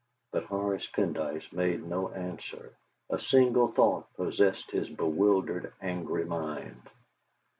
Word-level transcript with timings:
But 0.31 0.45
Horace 0.45 0.87
Pendyce 0.91 1.53
made 1.53 1.83
no 1.83 2.09
answer. 2.09 2.73
A 3.11 3.19
single 3.19 3.67
thought 3.67 4.11
possessed 4.15 4.71
his 4.71 4.89
bewildered, 4.89 5.73
angry 5.79 6.25
mind 6.25 6.81